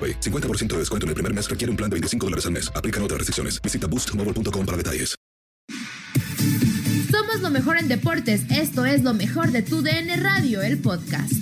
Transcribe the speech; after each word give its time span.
AroPay. 0.00 0.20
50% 0.20 0.68
de 0.68 0.78
descuento 0.78 1.04
en 1.04 1.08
el 1.08 1.14
primer 1.14 1.34
mes 1.34 1.50
requiere 1.50 1.70
un 1.70 1.76
plan 1.76 1.90
de 1.90 1.94
25 1.94 2.26
dólares 2.26 2.46
al 2.46 2.52
mes. 2.52 2.72
Aplican 2.74 3.02
otras 3.02 3.18
restricciones. 3.18 3.60
Visita 3.60 3.86
boostmobile.com 3.86 4.64
para 4.64 4.76
detalles. 4.78 5.14
Somos 7.10 7.40
lo 7.40 7.50
mejor 7.50 7.76
en 7.76 7.88
deportes. 7.88 8.42
Esto 8.50 8.84
es 8.84 9.02
lo 9.02 9.14
mejor 9.14 9.50
de 9.50 9.62
tu 9.62 9.82
DN 9.82 10.16
Radio, 10.16 10.62
el 10.62 10.78
podcast. 10.78 11.32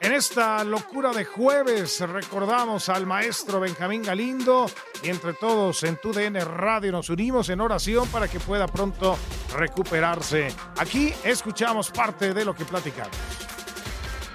En 0.00 0.12
esta 0.12 0.62
locura 0.62 1.12
de 1.12 1.24
jueves 1.24 2.00
recordamos 2.00 2.88
al 2.88 3.06
maestro 3.06 3.58
Benjamín 3.58 4.02
Galindo 4.02 4.70
y 5.02 5.08
entre 5.08 5.34
todos 5.34 5.82
en 5.82 5.96
tu 5.96 6.12
DN 6.12 6.42
Radio 6.44 6.92
nos 6.92 7.10
unimos 7.10 7.48
en 7.48 7.60
oración 7.60 8.08
para 8.08 8.28
que 8.28 8.38
pueda 8.38 8.68
pronto 8.68 9.18
recuperarse. 9.56 10.48
Aquí 10.78 11.12
escuchamos 11.24 11.90
parte 11.90 12.34
de 12.34 12.44
lo 12.44 12.54
que 12.54 12.64
platicamos. 12.64 13.16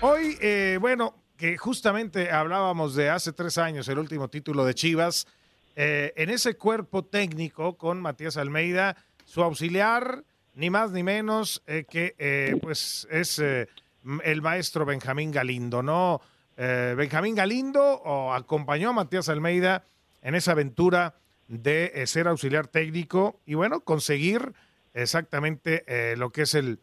Hoy, 0.02 0.38
eh, 0.42 0.80
bueno, 0.82 1.14
que 1.38 1.58
justamente 1.58 2.32
hablábamos 2.32 2.96
de 2.96 3.09
hace 3.09 3.32
tres 3.34 3.58
años, 3.59 3.88
el 3.88 4.00
último 4.00 4.30
título 4.30 4.66
de 4.66 4.74
Chivas, 4.74 5.28
eh, 5.76 6.12
en 6.16 6.32
ese 6.32 6.56
cuerpo 6.56 7.06
técnico 7.06 7.78
con 7.78 8.02
Matías 8.02 8.36
Almeida, 8.36 8.98
su 9.26 9.44
auxiliar, 9.44 10.24
ni 10.56 10.70
más 10.70 10.92
ni 10.92 11.04
menos 11.04 11.62
eh, 11.68 11.86
que 11.90 12.58
pues 12.62 13.08
es 13.12 13.40
el 13.40 14.42
maestro 14.42 14.86
Benjamín 14.86 15.32
Galindo, 15.32 15.82
¿no? 15.82 16.20
Benjamín 16.58 17.34
Galindo 17.34 18.34
acompañó 18.34 18.90
a 18.90 18.94
Matías 18.94 19.30
Almeida 19.30 19.84
en 20.22 20.36
esa 20.36 20.52
aventura 20.52 21.16
de 21.48 22.03
ser 22.06 22.28
auxiliar 22.28 22.68
técnico 22.68 23.40
y 23.46 23.53
bueno, 23.53 23.80
conseguir 23.82 24.53
exactamente 24.94 25.84
eh, 25.88 26.16
lo 26.18 26.31
que 26.31 26.44
es 26.44 26.53
el, 26.56 26.79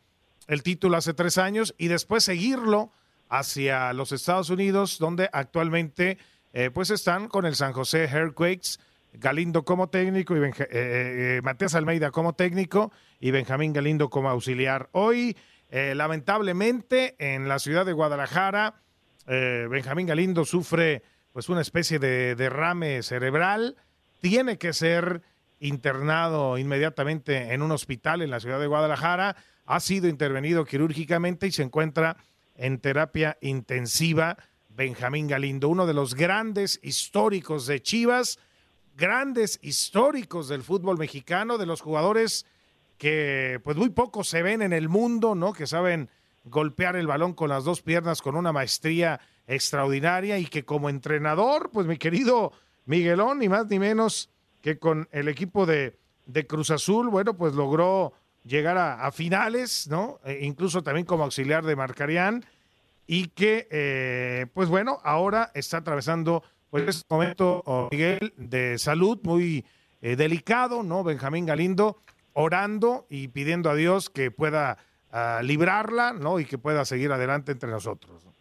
el 0.46 0.62
título 0.62 0.96
hace 0.96 1.14
tres 1.14 1.38
años 1.38 1.74
y 1.78 1.88
después 1.88 2.24
seguirlo 2.24 2.91
hacia 3.28 3.92
los 3.92 4.12
Estados 4.12 4.50
Unidos, 4.50 4.98
donde 4.98 5.28
actualmente 5.32 6.19
eh, 6.52 6.70
pues 6.72 6.91
están 6.91 7.28
con 7.28 7.44
el 7.46 7.54
San 7.56 7.72
José 7.72 8.04
Earthquakes, 8.04 8.78
Galindo 9.14 9.64
como 9.64 9.88
técnico 9.88 10.36
y 10.36 10.41
Benja- 10.41 10.69
eh, 10.70 11.41
Matías 11.42 11.74
Almeida 11.74 12.10
como 12.10 12.34
técnico 12.34 12.92
y 13.20 13.30
Benjamín 13.30 13.72
Galindo 13.72 14.10
como 14.10 14.28
auxiliar. 14.28 14.90
Hoy, 14.92 15.34
lamentablemente, 15.70 17.14
en 17.19 17.48
la 17.48 17.58
ciudad 17.58 17.84
de 17.86 17.92
Guadalajara, 17.92 18.75
Benjamín 19.26 20.06
Galindo 20.06 20.44
sufre 20.44 21.02
pues 21.32 21.48
una 21.48 21.60
especie 21.60 21.98
de 21.98 22.34
derrame 22.34 23.02
cerebral, 23.02 23.76
tiene 24.20 24.58
que 24.58 24.72
ser 24.72 25.22
internado 25.60 26.58
inmediatamente 26.58 27.52
en 27.52 27.62
un 27.62 27.72
hospital 27.72 28.22
en 28.22 28.30
la 28.30 28.41
ciudad 28.41 28.60
de 28.60 28.66
Guadalajara, 28.66 29.36
ha 29.66 29.80
sido 29.80 30.08
intervenido 30.08 30.64
quirúrgicamente 30.64 31.46
y 31.46 31.52
se 31.52 31.62
encuentra 31.62 32.16
en 32.56 32.78
terapia 32.78 33.36
intensiva. 33.41 34.36
Benjamín 34.70 35.28
Galindo, 35.28 35.69
uno 35.69 35.86
de 35.86 35.94
los 35.94 36.14
grandes 36.14 36.80
históricos 36.82 37.66
de 37.66 37.82
Chivas, 37.82 38.38
grandes 38.96 39.58
históricos 39.62 40.48
del 40.48 40.62
fútbol 40.62 40.98
mexicano, 40.98 41.58
de 41.58 41.66
los 41.66 41.80
jugadores 41.80 42.46
que 42.96 43.60
pues 43.62 43.76
muy 43.76 43.90
pocos 43.90 44.28
se 44.28 44.42
ven 44.42 44.62
en 44.62 44.72
el 44.72 44.88
mundo, 44.88 45.34
¿no? 45.34 45.52
Que 45.52 45.66
saben 45.66 46.08
golpear 46.44 46.96
el 46.96 47.06
balón 47.06 47.34
con 47.34 47.48
las 47.48 47.64
dos 47.64 47.82
piernas 47.82 48.22
con 48.22 48.36
una 48.36 48.52
maestría 48.52 49.20
extraordinaria 49.46 50.38
y 50.38 50.46
que 50.46 50.64
como 50.64 50.88
entrenador, 50.88 51.70
pues 51.72 51.86
mi 51.86 51.96
querido 51.96 52.52
Miguelón, 52.86 53.38
ni 53.38 53.48
más 53.48 53.66
ni 53.69 53.78
menos 53.78 54.30
que 54.60 54.78
con 54.78 55.08
el 55.12 55.28
equipo 55.28 55.66
de, 55.66 55.96
de 56.26 56.46
Cruz 56.46 56.70
Azul, 56.70 57.08
bueno, 57.08 57.34
pues 57.34 57.54
logró 57.54 58.12
llegar 58.44 58.78
a, 58.78 59.10
finales, 59.12 59.88
¿no? 59.88 60.20
E 60.24 60.44
incluso 60.44 60.82
también 60.82 61.06
como 61.06 61.24
auxiliar 61.24 61.64
de 61.64 61.76
Marcarián 61.76 62.44
y 63.06 63.28
que, 63.28 63.69
eh, 63.70 64.46
pues 64.54 64.69
bueno, 64.69 64.98
ahora 65.04 65.50
está 65.54 65.78
atravesando 65.78 66.42
pues 66.70 66.88
este 66.88 67.06
momento, 67.08 67.62
oh, 67.64 67.88
Miguel, 67.91 68.32
de 68.36 68.78
salud 68.78 69.19
muy 69.22 69.64
eh, 70.02 70.16
delicado, 70.16 70.82
¿no? 70.82 71.04
Benjamín 71.04 71.46
Galindo 71.46 71.98
orando 72.34 73.06
y 73.10 73.28
pidiendo 73.28 73.70
a 73.70 73.75
Dios 73.75 74.10
que 74.10 74.30
pueda 74.30 74.78
ah, 75.10 75.40
librarla, 75.42 76.12
¿no? 76.12 76.38
Y 76.38 76.44
que 76.44 76.58
pueda 76.58 76.84
seguir 76.84 77.10
adelante 77.10 77.52
entre 77.52 77.70
nosotros. 77.70 78.25
No, 78.25 78.32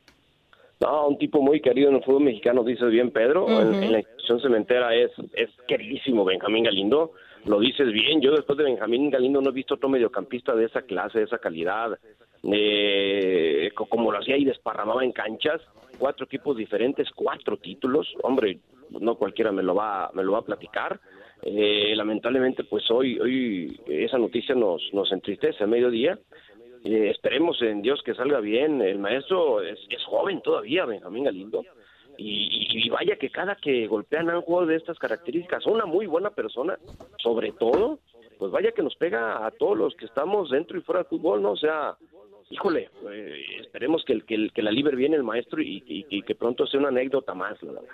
un 0.80 1.18
tipo 1.18 1.42
muy 1.42 1.60
querido 1.62 1.90
en 1.90 1.96
el 1.96 2.04
fútbol 2.04 2.24
mexicano, 2.24 2.64
dices 2.64 2.90
bien, 2.92 3.12
Pedro. 3.12 3.48
en, 3.62 3.92
la 3.92 4.00
institución 4.00 4.40
cementera 4.42 4.94
es, 4.96 5.12
es 5.34 5.50
queridísimo 5.68 6.24
Benjamín 6.26 6.64
Galindo. 6.64 7.14
Lo 7.46 7.60
dices 7.60 7.92
bien. 7.92 8.22
Yo 8.22 8.32
después 8.32 8.58
de 8.58 8.66
Benjamín 8.66 9.10
Galindo 9.10 9.42
no 9.42 9.50
he 9.50 9.54
visto 9.54 9.76
otro 9.76 9.90
mediocampista 9.90 10.54
de 10.56 10.66
esa 10.66 10.82
clase, 10.84 11.20
de 11.20 11.26
esa 11.26 11.38
calidad, 11.40 11.98
eh, 12.44 13.72
co- 13.74 13.86
como 13.86 14.12
lo 14.12 14.20
hacía 14.20 14.38
y 14.38 14.46
desparramaba 14.46 15.04
en 15.04 15.12
canchas. 15.12 15.62
Cuatro 15.97 16.26
equipos 16.26 16.56
diferentes, 16.58 17.09
cuatro 17.16 17.58
títulos. 17.58 18.08
Hombre, 18.22 18.59
no 18.90 19.16
cualquiera 19.16 19.52
me 19.52 19.64
lo 19.64 19.73
va, 19.76 20.12
me 20.14 20.23
lo 20.23 20.34
va 20.34 20.40
a 20.40 20.46
platicar. 20.46 21.00
Eh, 21.44 21.94
lamentablemente, 21.96 22.64
pues 22.64 22.90
hoy, 22.91 23.20
hoy 23.20 23.80
esa 23.88 24.18
noticia 24.18 24.56
nos, 24.56 24.82
nos 24.94 25.12
entristece 25.12 25.64
a 25.64 25.68
mediodía. 25.68 26.18
Eh, 26.89 27.09
esperemos 27.09 27.61
en 27.61 27.81
Dios 27.81 28.01
que 28.03 28.13
salga 28.16 28.39
bien. 28.39 28.81
El 28.81 28.97
maestro 28.99 29.61
es, 29.61 29.79
joven 30.05 30.41
todavía, 30.41 30.85
Benjamín 30.85 31.25
Galindo. 31.25 31.63
Y, 32.17 32.89
vaya 32.89 33.17
que 33.17 33.29
cada 33.29 33.55
que 33.55 33.85
golpean 33.87 34.29
a 34.29 34.37
un 34.37 34.41
jugador 34.41 34.69
de 34.69 34.78
estas 34.78 34.97
características, 34.97 35.66
una 35.67 35.85
muy 35.85 36.07
buena 36.07 36.31
persona, 36.31 36.79
sobre 37.17 37.51
todo, 37.51 37.99
pues 38.39 38.51
vaya 38.51 38.72
que 38.72 38.81
nos 38.81 38.95
pega 38.95 39.45
a 39.45 39.51
todos 39.51 39.78
los 39.78 39.95
que 39.95 40.05
estamos 40.05 40.49
dentro 40.49 40.78
y 40.78 40.81
fuera 40.81 41.01
del 41.01 41.09
fútbol, 41.09 41.41
¿no? 41.41 41.51
O 41.51 41.57
sea, 41.57 41.95
híjole, 42.49 42.89
eh, 43.11 43.41
esperemos 43.59 44.03
que, 44.05 44.13
el, 44.13 44.25
que, 44.25 44.35
el- 44.35 44.51
que 44.53 44.63
la 44.63 44.72
libre 44.72 44.95
bien 44.95 45.13
el 45.13 45.23
maestro 45.23 45.61
y 45.61 46.23
que 46.23 46.35
pronto 46.35 46.66
sea 46.66 46.79
una 46.79 46.89
anécdota 46.89 47.34
más, 47.35 47.61
la 47.61 47.73
verdad. 47.73 47.89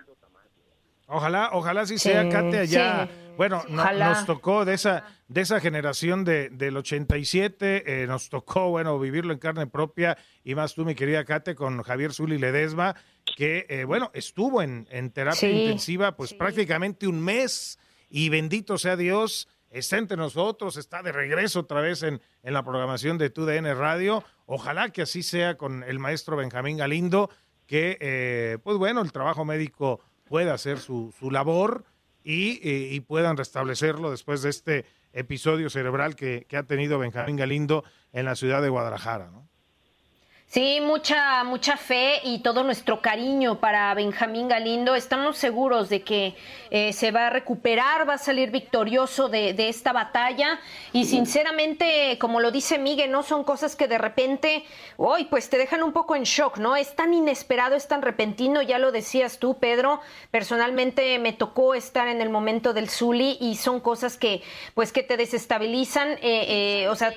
Ojalá, 1.14 1.50
ojalá 1.54 1.86
sí 1.86 1.98
sea, 1.98 2.28
Kate, 2.28 2.60
allá. 2.60 3.10
Bueno, 3.38 3.64
nos 3.70 4.26
tocó 4.26 4.66
de 4.66 4.74
esa, 4.74 5.06
de 5.28 5.42
esa 5.42 5.60
generación 5.60 6.24
de, 6.24 6.50
del 6.50 6.78
87, 6.78 8.04
eh, 8.04 8.08
nos 8.08 8.30
tocó, 8.30 8.70
bueno, 8.70 9.00
vivirlo 9.00 9.34
en 9.34 9.40
carne 9.40 9.68
propia, 9.68 10.18
y 10.44 10.56
más 10.56 10.76
tú, 10.76 10.86
mi 10.86 10.96
querida 10.96 11.24
Kate, 11.24 11.56
con 11.56 11.82
Javier 11.82 12.14
Zuli 12.14 12.38
Ledesma, 12.38 12.96
que, 13.36 13.66
eh, 13.70 13.86
bueno, 13.86 14.12
estuvo 14.14 14.62
en, 14.62 14.88
en 14.92 15.12
terapia 15.12 15.50
intensiva, 15.50 16.16
pues 16.16 16.34
prácticamente 16.34 17.08
un 17.08 17.24
mes, 17.24 17.80
y 18.10 18.30
bendito 18.30 18.78
sea 18.78 18.96
Dios, 18.96 19.48
está 19.72 19.98
entre 19.98 20.18
nosotros, 20.18 20.78
está 20.78 21.02
de 21.02 21.12
regreso 21.12 21.62
otra 21.62 21.82
vez 21.82 22.04
en, 22.04 22.22
en 22.44 22.54
la 22.54 22.64
programación 22.64 23.18
de 23.18 23.32
TUDN 23.32 23.76
Radio. 23.76 24.24
Ojalá 24.46 24.90
que 24.90 25.02
así 25.02 25.24
sea 25.24 25.58
con 25.58 25.84
el 25.84 25.98
maestro 25.98 26.38
Benjamín 26.38 26.78
Galindo, 26.78 27.32
que, 27.66 27.98
eh, 28.00 28.58
pues 28.64 28.78
bueno, 28.78 29.02
el 29.02 29.12
trabajo 29.12 29.46
médico 29.46 30.00
pueda 30.24 30.54
hacer 30.54 30.80
su, 30.80 31.14
su 31.18 31.32
labor 31.32 31.86
y, 32.24 33.00
puedan 33.02 33.38
restablecerlo 33.38 34.12
después 34.12 34.42
de 34.42 34.50
este 34.50 34.86
episodio 35.12 35.70
cerebral 35.70 36.16
que, 36.16 36.46
que 36.48 36.58
ha 36.58 36.64
tenido 36.64 36.98
Benjamín 37.00 37.36
Galindo 37.36 37.84
en 38.14 38.26
la 38.26 38.36
ciudad 38.36 38.62
de 38.62 38.70
Guadalajara. 38.70 39.30
¿no? 39.30 39.48
Sí, 40.48 40.80
mucha, 40.82 41.44
mucha 41.44 41.78
fe 41.78 42.20
y 42.24 42.44
todo 42.44 42.64
nuestro 42.64 43.02
cariño 43.02 43.60
para 43.60 43.92
Benjamín 43.96 44.48
Galindo. 44.48 44.94
Estamos 44.94 45.36
seguros 45.36 45.90
de 45.90 46.04
que 46.04 46.36
eh, 46.70 46.94
se 46.94 47.10
va 47.10 47.26
a 47.26 47.30
recuperar, 47.32 48.08
va 48.08 48.14
a 48.14 48.18
salir 48.20 48.52
victorioso 48.52 49.30
de, 49.30 49.56
esta 49.68 49.94
batalla. 49.94 50.60
Y 50.92 51.06
sinceramente, 51.06 52.20
como 52.20 52.40
lo 52.40 52.52
dice 52.52 52.78
Miguel, 52.78 53.10
no 53.10 53.24
son 53.24 53.44
cosas 53.44 53.76
que 53.76 53.88
de 53.88 53.98
repente, 53.98 54.64
hoy 54.98 55.26
pues 55.26 55.50
te 55.50 55.58
dejan 55.58 55.82
un 55.82 55.92
poco 55.92 56.16
en 56.16 56.22
shock, 56.22 56.60
¿no? 56.60 56.76
Es 56.76 56.96
tan 56.96 57.16
inesperado, 57.16 57.76
es 57.76 57.88
tan 57.88 58.04
repentino, 58.04 58.62
ya 58.62 58.78
lo 58.78 58.92
decías 58.92 59.40
tú, 59.40 59.58
Pedro. 59.58 60.02
Personalmente 60.30 61.18
me 61.18 61.34
tocó 61.34 61.74
estar 61.74 62.08
en 62.08 62.22
el 62.22 62.30
momento 62.30 62.74
del 62.74 62.92
Zuli 62.92 63.40
y 63.42 63.56
son 63.56 63.80
cosas 63.80 64.18
que, 64.18 64.44
pues, 64.76 64.92
que 64.92 65.02
te 65.02 65.18
desestabilizan. 65.18 66.12
Eh, 66.12 66.84
eh, 66.84 66.88
o 66.90 66.96
sea 66.96 67.12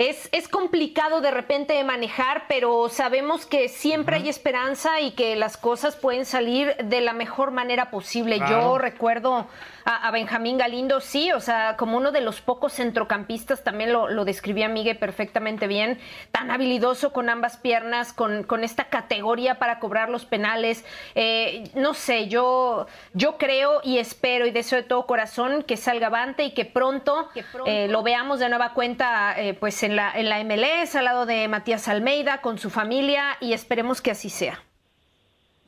es, 0.00 0.30
es 0.32 0.48
complicado 0.48 1.20
de 1.20 1.30
repente 1.30 1.84
manejar, 1.84 2.44
pero 2.48 2.88
sabemos 2.88 3.44
que 3.44 3.68
siempre 3.68 4.16
hay 4.16 4.30
esperanza 4.30 4.98
y 4.98 5.10
que 5.10 5.36
las 5.36 5.58
cosas 5.58 5.94
pueden 5.94 6.24
salir 6.24 6.74
de 6.82 7.02
la 7.02 7.12
mejor 7.12 7.50
manera 7.50 7.90
posible. 7.90 8.40
Yo 8.48 8.78
recuerdo 8.78 9.46
a, 9.84 10.10
Benjamín 10.10 10.56
Galindo, 10.56 11.00
sí, 11.00 11.32
o 11.32 11.40
sea, 11.40 11.76
como 11.76 11.98
uno 11.98 12.12
de 12.12 12.22
los 12.22 12.40
pocos 12.40 12.72
centrocampistas, 12.72 13.62
también 13.62 13.92
lo, 13.92 14.08
lo 14.08 14.24
describía 14.24 14.68
Miguel 14.68 14.96
perfectamente 14.96 15.66
bien, 15.66 15.98
tan 16.32 16.50
habilidoso 16.50 17.12
con 17.12 17.28
ambas 17.28 17.58
piernas, 17.58 18.14
con, 18.14 18.42
con 18.44 18.64
esta 18.64 18.84
categoría 18.84 19.58
para 19.58 19.80
cobrar 19.80 20.08
los 20.08 20.24
penales. 20.24 20.82
Eh, 21.14 21.64
no 21.74 21.92
sé, 21.92 22.28
yo, 22.28 22.86
yo 23.12 23.36
creo 23.36 23.80
y 23.84 23.98
espero 23.98 24.46
y 24.46 24.50
deseo 24.50 24.78
de 24.80 24.88
todo 24.88 25.04
corazón 25.06 25.62
que 25.62 25.76
salga 25.76 26.06
avante 26.06 26.44
y 26.44 26.52
que 26.52 26.64
pronto, 26.64 27.28
eh, 27.66 27.86
lo 27.88 28.02
veamos 28.02 28.38
de 28.38 28.48
nueva 28.48 28.72
cuenta 28.72 29.34
eh, 29.38 29.52
pues 29.52 29.82
en 29.82 29.89
la, 29.96 30.12
en 30.12 30.28
la 30.28 30.42
MLS 30.44 30.94
al 30.94 31.04
lado 31.04 31.26
de 31.26 31.48
Matías 31.48 31.88
Almeida 31.88 32.40
con 32.40 32.58
su 32.58 32.70
familia 32.70 33.36
y 33.40 33.52
esperemos 33.52 34.00
que 34.00 34.10
así 34.10 34.30
sea. 34.30 34.62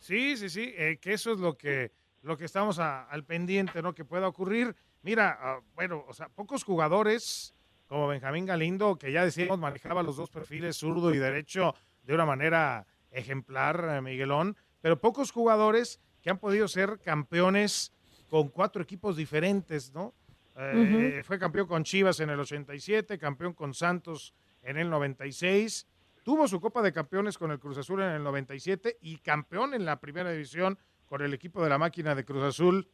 Sí, 0.01 0.37
sí, 0.37 0.49
sí, 0.49 0.75
que 1.01 1.13
eso 1.13 1.33
es 1.33 1.39
lo 1.39 1.57
que 1.57 1.93
lo 2.23 2.37
que 2.37 2.45
estamos 2.45 2.79
al 2.79 3.25
pendiente, 3.25 3.83
¿no? 3.83 3.95
Que 3.95 4.05
pueda 4.05 4.29
ocurrir. 4.29 4.75
Mira, 5.03 5.37
ah, 5.41 5.61
bueno, 5.75 6.05
o 6.07 6.15
sea, 6.15 6.29
pocos 6.29 6.65
jugadores 6.65 7.55
como 7.89 8.09
Benjamín 8.09 8.47
Galindo, 8.47 8.97
que 8.97 9.13
ya 9.13 9.25
decíamos 9.25 9.59
manejaba 9.59 10.03
los 10.03 10.17
dos 10.17 10.31
perfiles, 10.31 10.79
zurdo 10.79 11.13
y 11.13 11.19
derecho, 11.19 11.75
de 12.05 12.15
una 12.15 12.25
manera 12.25 12.87
ejemplar, 13.11 13.87
eh, 13.91 14.01
Miguelón, 14.01 14.57
pero 14.81 14.99
pocos 14.99 15.31
jugadores 15.31 16.01
que 16.23 16.31
han 16.31 16.39
podido 16.39 16.69
ser 16.69 17.01
campeones 17.01 17.93
con 18.31 18.49
cuatro 18.49 18.83
equipos 18.83 19.17
diferentes, 19.17 19.93
¿no? 19.93 20.15
Eh, 20.57 21.23
fue 21.25 21.39
campeón 21.39 21.67
con 21.67 21.85
Chivas 21.85 22.21
en 22.21 22.31
el 22.31 22.41
87, 22.41 23.19
campeón 23.19 23.55
con 23.55 23.73
Santos 23.73 24.35
en 24.63 24.77
el 24.77 24.91
96, 24.91 25.87
tuvo 26.23 26.47
su 26.47 26.61
Copa 26.61 26.83
de 26.83 26.93
Campeones 26.93 27.39
con 27.39 27.51
el 27.51 27.59
Cruz 27.59 27.79
Azul 27.79 28.03
en 28.03 28.11
el 28.11 28.23
97 28.23 28.99
y 29.01 29.17
campeón 29.19 29.75
en 29.75 29.85
la 29.85 29.99
primera 30.01 30.31
división 30.31 30.79
con 31.07 31.23
el 31.23 31.35
equipo 31.35 31.63
de 31.63 31.71
la 31.71 31.79
máquina 31.79 32.15
de 32.15 32.25
Cruz 32.25 32.45
Azul 32.45 32.89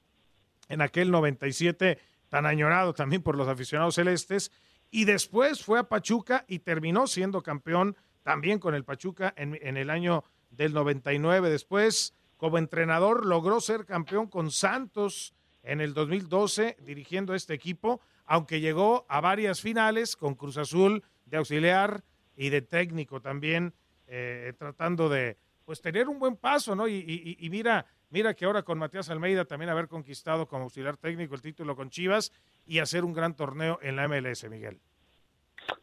en 0.68 0.80
aquel 0.80 1.10
97 1.10 1.98
tan 2.28 2.46
añorado 2.46 2.94
también 2.94 3.22
por 3.22 3.36
los 3.36 3.48
aficionados 3.48 3.94
celestes. 3.94 4.52
Y 4.90 5.04
después 5.04 5.62
fue 5.62 5.78
a 5.78 5.88
Pachuca 5.88 6.44
y 6.48 6.60
terminó 6.60 7.06
siendo 7.06 7.42
campeón 7.42 7.96
también 8.22 8.58
con 8.58 8.74
el 8.74 8.84
Pachuca 8.84 9.34
en, 9.36 9.58
en 9.60 9.76
el 9.76 9.90
año 9.90 10.24
del 10.50 10.72
99. 10.72 11.50
Después, 11.50 12.14
como 12.36 12.58
entrenador, 12.58 13.26
logró 13.26 13.60
ser 13.60 13.84
campeón 13.84 14.28
con 14.28 14.50
Santos 14.50 15.34
en 15.68 15.80
el 15.80 15.94
2012 15.94 16.76
dirigiendo 16.84 17.34
este 17.34 17.54
equipo, 17.54 18.00
aunque 18.26 18.60
llegó 18.60 19.06
a 19.08 19.20
varias 19.20 19.60
finales 19.60 20.16
con 20.16 20.34
Cruz 20.34 20.58
Azul 20.58 21.02
de 21.26 21.36
auxiliar 21.36 22.02
y 22.36 22.50
de 22.50 22.62
técnico 22.62 23.20
también, 23.20 23.72
eh, 24.06 24.52
tratando 24.58 25.08
de 25.08 25.36
pues 25.64 25.80
tener 25.80 26.08
un 26.08 26.18
buen 26.18 26.36
paso, 26.36 26.74
¿no? 26.74 26.88
y, 26.88 27.36
y 27.38 27.50
mira, 27.50 27.86
Mira 28.10 28.32
que 28.32 28.46
ahora 28.46 28.62
con 28.62 28.78
Matías 28.78 29.10
Almeida 29.10 29.44
también 29.44 29.68
haber 29.68 29.86
conquistado 29.86 30.46
como 30.46 30.64
auxiliar 30.64 30.96
técnico 30.96 31.34
el 31.34 31.42
título 31.42 31.76
con 31.76 31.90
Chivas 31.90 32.32
y 32.66 32.78
hacer 32.78 33.04
un 33.04 33.12
gran 33.12 33.36
torneo 33.36 33.78
en 33.82 33.96
la 33.96 34.08
MLS, 34.08 34.48
Miguel. 34.48 34.78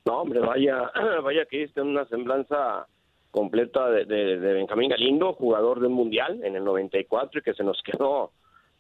No, 0.06 0.22
hombre, 0.22 0.40
vaya, 0.40 0.92
vaya 1.24 1.46
que 1.46 1.70
en 1.76 1.88
una 1.88 2.06
semblanza 2.06 2.88
completa 3.30 3.90
de, 3.92 4.06
de, 4.06 4.54
Benjamín 4.54 4.90
Galindo, 4.90 5.34
jugador 5.34 5.82
del 5.82 5.92
Mundial 5.92 6.44
en 6.44 6.56
el 6.56 6.64
94 6.64 7.40
y 7.40 7.44
que 7.44 7.54
se 7.54 7.64
nos 7.64 7.80
quedó 7.86 8.32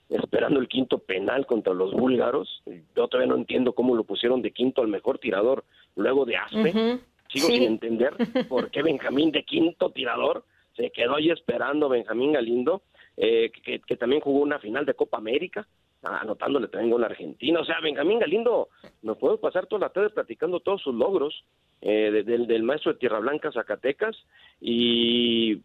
esperando 0.09 0.59
el 0.59 0.67
quinto 0.67 0.99
penal 0.99 1.45
contra 1.45 1.73
los 1.73 1.93
búlgaros. 1.93 2.61
Yo 2.95 3.07
todavía 3.07 3.31
no 3.33 3.37
entiendo 3.37 3.73
cómo 3.73 3.95
lo 3.95 4.03
pusieron 4.03 4.41
de 4.41 4.51
quinto 4.51 4.81
al 4.81 4.87
mejor 4.87 5.19
tirador 5.19 5.63
luego 5.95 6.25
de 6.25 6.37
Aspe. 6.37 6.99
Sigo 7.29 7.47
sin 7.47 7.63
entender 7.63 8.13
por 8.49 8.69
qué 8.69 8.83
Benjamín 8.83 9.31
de 9.31 9.43
quinto 9.43 9.89
tirador 9.89 10.43
se 10.75 10.91
quedó 10.91 11.15
ahí 11.15 11.29
esperando 11.29 11.89
Benjamín 11.89 12.33
Galindo 12.33 12.83
eh, 13.17 13.51
que, 13.63 13.97
también 13.97 14.21
jugó 14.21 14.41
una 14.41 14.59
final 14.59 14.85
de 14.85 14.93
Copa 14.93 15.17
América, 15.17 15.65
anotándole 16.03 16.67
también 16.67 16.91
con 16.91 17.01
la 17.01 17.07
Argentina. 17.07 17.61
O 17.61 17.65
sea, 17.65 17.79
Benjamín 17.81 18.19
Galindo, 18.19 18.69
nos 19.01 19.17
podemos 19.17 19.39
pasar 19.39 19.67
toda 19.67 19.87
la 19.87 19.93
tarde 19.93 20.09
platicando 20.09 20.59
todos 20.59 20.81
sus 20.81 20.93
logros 20.93 21.45
eh, 21.81 22.23
del, 22.25 22.63
maestro 22.63 22.93
de 22.93 22.99
Tierra 22.99 23.19
Blanca, 23.19 23.51
Zacatecas. 23.51 24.17
Y, 24.59 25.61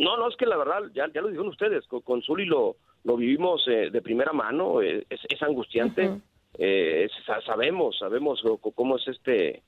no, 0.00 0.16
no, 0.18 0.28
es 0.28 0.36
que 0.36 0.46
la 0.46 0.56
verdad, 0.56 0.82
ya, 0.94 1.10
ya 1.12 1.22
lo 1.22 1.28
dijeron 1.28 1.48
ustedes, 1.48 1.86
con, 1.86 2.02
con 2.02 2.22
Zuli 2.22 2.44
lo, 2.44 2.76
lo 3.06 3.16
vivimos 3.16 3.66
eh, 3.68 3.90
de 3.90 4.02
primera 4.02 4.32
mano, 4.32 4.82
es, 4.82 5.04
es, 5.08 5.42
angustiante. 5.42 6.20
sabemos, 7.44 7.98
sabemos 7.98 8.42
cómo 8.74 8.96
es 8.96 9.08
este, 9.08 9.62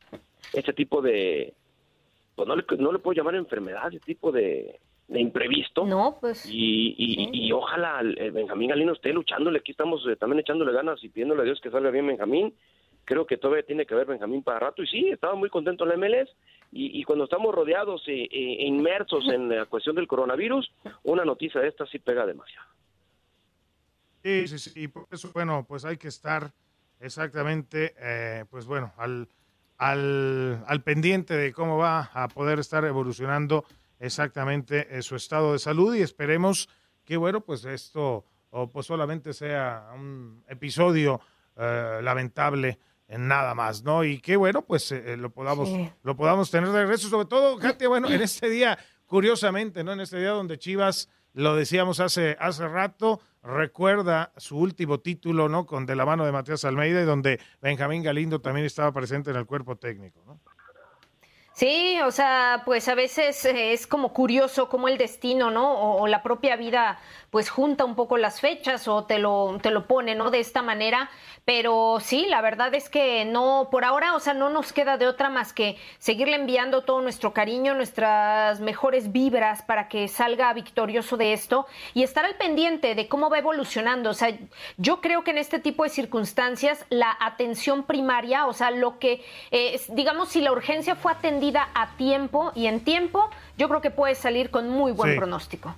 este 0.52 0.72
tipo 0.72 1.00
de, 1.00 1.54
pues 2.34 2.46
no 2.46 2.54
le, 2.54 2.64
no 2.78 2.92
le 2.92 2.98
puedo 2.98 3.16
llamar 3.16 3.34
enfermedad, 3.34 3.88
ese 3.88 4.00
tipo 4.00 4.30
de, 4.30 4.78
de 5.08 5.20
imprevisto. 5.20 5.84
No, 5.86 6.18
pues. 6.20 6.46
Y, 6.48 6.94
y, 6.96 7.50
ojalá 7.50 8.00
el 8.00 8.30
Benjamín 8.30 8.70
Galino 8.70 8.92
esté 8.92 9.12
luchándole. 9.12 9.58
Aquí 9.58 9.72
estamos 9.72 10.06
eh, 10.06 10.16
también 10.16 10.40
echándole 10.40 10.72
ganas 10.72 11.02
y 11.02 11.08
pidiéndole 11.08 11.42
a 11.42 11.44
Dios 11.44 11.60
que 11.60 11.70
salga 11.70 11.90
bien 11.90 12.06
Benjamín. 12.06 12.54
Creo 13.04 13.26
que 13.26 13.38
todavía 13.38 13.64
tiene 13.64 13.86
que 13.86 13.94
ver 13.94 14.06
Benjamín 14.06 14.42
para 14.42 14.60
rato. 14.60 14.82
Y 14.82 14.86
sí, 14.86 15.08
estaba 15.08 15.34
muy 15.34 15.48
contento 15.48 15.84
en 15.84 15.90
la 15.90 15.96
MLS. 15.96 16.30
Y, 16.70 17.00
y 17.00 17.02
cuando 17.04 17.24
estamos 17.24 17.54
rodeados 17.54 18.06
e, 18.06 18.28
e, 18.30 18.66
inmersos 18.66 19.26
en 19.28 19.48
la 19.48 19.64
cuestión 19.64 19.96
del 19.96 20.06
coronavirus, 20.06 20.70
una 21.04 21.24
noticia 21.24 21.60
de 21.62 21.68
esta 21.68 21.86
sí 21.86 21.98
pega 21.98 22.26
demasiado. 22.26 22.68
Sí, 24.22 24.48
sí, 24.48 24.58
sí. 24.58 24.72
Y 24.74 24.88
por 24.88 25.06
eso, 25.10 25.30
bueno, 25.32 25.64
pues 25.66 25.84
hay 25.84 25.96
que 25.96 26.08
estar 26.08 26.52
exactamente, 27.00 27.94
eh, 27.98 28.44
pues 28.50 28.66
bueno, 28.66 28.92
al, 28.96 29.28
al, 29.76 30.64
al 30.66 30.82
pendiente 30.82 31.34
de 31.34 31.52
cómo 31.52 31.78
va 31.78 32.10
a 32.12 32.28
poder 32.28 32.58
estar 32.58 32.84
evolucionando 32.84 33.64
exactamente 34.00 34.86
eh, 34.96 35.02
su 35.02 35.16
estado 35.16 35.52
de 35.52 35.58
salud 35.58 35.94
y 35.94 36.02
esperemos 36.02 36.68
que, 37.04 37.16
bueno, 37.16 37.40
pues 37.40 37.64
esto 37.64 38.24
o 38.50 38.70
pues 38.70 38.86
solamente 38.86 39.32
sea 39.32 39.90
un 39.94 40.42
episodio 40.48 41.20
eh, 41.56 42.00
lamentable 42.02 42.78
en 43.08 43.26
nada 43.26 43.54
más, 43.54 43.82
¿no? 43.82 44.04
Y 44.04 44.20
que, 44.20 44.36
bueno, 44.36 44.62
pues 44.62 44.92
eh, 44.92 45.16
lo 45.16 45.30
podamos 45.30 45.70
lo 46.02 46.16
podamos 46.16 46.50
tener 46.50 46.70
de 46.70 46.82
regreso, 46.82 47.08
sobre 47.08 47.26
todo, 47.26 47.58
Katia, 47.58 47.88
bueno, 47.88 48.08
en 48.10 48.20
este 48.20 48.48
día, 48.48 48.78
curiosamente, 49.06 49.82
¿no? 49.82 49.92
En 49.92 50.00
este 50.00 50.18
día 50.18 50.30
donde 50.30 50.58
Chivas, 50.58 51.08
lo 51.32 51.56
decíamos 51.56 52.00
hace, 52.00 52.36
hace 52.38 52.68
rato, 52.68 53.20
recuerda 53.48 54.32
su 54.36 54.58
último 54.58 55.00
título, 55.00 55.48
¿no? 55.48 55.64
Con 55.64 55.86
de 55.86 55.96
la 55.96 56.04
mano 56.04 56.24
de 56.26 56.32
Matías 56.32 56.64
Almeida 56.64 57.00
y 57.00 57.04
donde 57.04 57.40
Benjamín 57.62 58.02
Galindo 58.02 58.40
también 58.40 58.66
estaba 58.66 58.92
presente 58.92 59.30
en 59.30 59.36
el 59.36 59.46
cuerpo 59.46 59.76
técnico, 59.76 60.22
¿no? 60.26 60.38
Sí, 61.58 61.98
o 62.06 62.12
sea, 62.12 62.62
pues 62.64 62.86
a 62.86 62.94
veces 62.94 63.44
eh, 63.44 63.72
es 63.72 63.88
como 63.88 64.12
curioso 64.12 64.68
cómo 64.68 64.86
el 64.86 64.96
destino, 64.96 65.50
¿no? 65.50 65.72
O, 65.72 66.02
o, 66.02 66.06
la 66.06 66.22
propia 66.22 66.54
vida, 66.54 67.00
pues 67.30 67.50
junta 67.50 67.84
un 67.84 67.96
poco 67.96 68.16
las 68.16 68.40
fechas 68.40 68.86
o 68.86 69.06
te 69.06 69.18
lo, 69.18 69.58
te 69.60 69.72
lo 69.72 69.88
pone, 69.88 70.14
¿no? 70.14 70.30
De 70.30 70.38
esta 70.38 70.62
manera. 70.62 71.10
Pero 71.44 71.98
sí, 72.00 72.26
la 72.28 72.42
verdad 72.42 72.72
es 72.74 72.88
que 72.88 73.24
no, 73.24 73.68
por 73.72 73.84
ahora, 73.84 74.14
o 74.14 74.20
sea, 74.20 74.34
no 74.34 74.50
nos 74.50 74.72
queda 74.72 74.98
de 74.98 75.08
otra 75.08 75.30
más 75.30 75.52
que 75.52 75.78
seguirle 75.98 76.36
enviando 76.36 76.84
todo 76.84 77.00
nuestro 77.00 77.32
cariño, 77.32 77.74
nuestras 77.74 78.60
mejores 78.60 79.10
vibras 79.10 79.62
para 79.62 79.88
que 79.88 80.06
salga 80.06 80.52
victorioso 80.52 81.16
de 81.16 81.32
esto 81.32 81.66
y 81.94 82.02
estar 82.04 82.24
al 82.24 82.34
pendiente 82.36 82.94
de 82.94 83.08
cómo 83.08 83.30
va 83.30 83.38
evolucionando. 83.38 84.10
O 84.10 84.14
sea, 84.14 84.32
yo 84.76 85.00
creo 85.00 85.24
que 85.24 85.30
en 85.32 85.38
este 85.38 85.58
tipo 85.58 85.82
de 85.82 85.88
circunstancias 85.88 86.84
la 86.90 87.16
atención 87.18 87.82
primaria, 87.82 88.46
o 88.46 88.52
sea, 88.52 88.70
lo 88.70 88.98
que, 88.98 89.24
eh, 89.50 89.80
digamos, 89.88 90.28
si 90.28 90.42
la 90.42 90.52
urgencia 90.52 90.94
fue 90.94 91.12
atendida 91.12 91.47
a 91.56 91.96
tiempo 91.96 92.52
y 92.54 92.66
en 92.66 92.80
tiempo, 92.80 93.30
yo 93.56 93.68
creo 93.68 93.80
que 93.80 93.90
puede 93.90 94.14
salir 94.14 94.50
con 94.50 94.68
muy 94.68 94.92
buen 94.92 95.12
Sí. 95.12 95.16
pronóstico. 95.16 95.74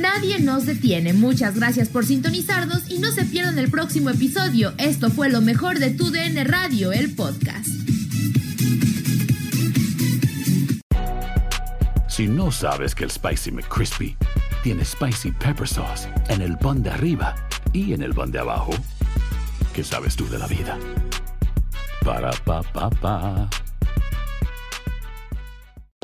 Nadie 0.00 0.38
nos 0.38 0.64
detiene. 0.66 1.12
Muchas 1.12 1.56
gracias 1.56 1.88
por 1.88 2.04
sintonizarnos 2.04 2.88
y 2.90 2.98
no 2.98 3.10
se 3.10 3.24
pierdan 3.24 3.58
el 3.58 3.70
próximo 3.70 4.10
episodio. 4.10 4.72
Esto 4.78 5.10
fue 5.10 5.28
lo 5.28 5.40
mejor 5.40 5.78
de 5.78 5.90
tu 5.90 6.10
DN 6.10 6.44
Radio, 6.44 6.92
el 6.92 7.14
podcast. 7.14 7.66
Si 12.08 12.26
no 12.26 12.50
sabes 12.50 12.94
que 12.94 13.04
el 13.04 13.10
Spicy 13.10 13.50
McCrispy 13.52 14.16
tiene 14.62 14.84
Spicy 14.84 15.30
Pepper 15.32 15.68
Sauce 15.68 16.08
en 16.28 16.42
el 16.42 16.56
pan 16.58 16.82
de 16.82 16.90
arriba 16.90 17.34
y 17.72 17.92
en 17.92 18.02
el 18.02 18.12
pan 18.12 18.30
de 18.32 18.40
abajo, 18.40 18.72
¿qué 19.72 19.84
sabes 19.84 20.16
tú 20.16 20.28
de 20.28 20.38
la 20.38 20.46
vida? 20.48 20.76
Para, 22.04 22.30
pa, 22.44 22.62
pa, 22.62 22.90
pa. 22.90 23.48